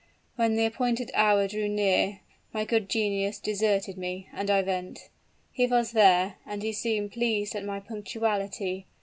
When 0.35 0.55
the 0.55 0.65
appointed 0.65 1.11
hour 1.13 1.47
drew 1.47 1.69
near, 1.69 2.21
my 2.53 2.65
good 2.65 2.89
genius 2.89 3.37
deserted 3.39 3.99
me; 3.99 4.29
and 4.33 4.49
I 4.49 4.63
went. 4.63 5.09
He 5.51 5.67
was 5.67 5.91
there, 5.91 6.37
and 6.43 6.63
he 6.63 6.73
seemed 6.73 7.11
pleased 7.11 7.53
at 7.55 7.63
my 7.63 7.79
punctuality. 7.79 8.87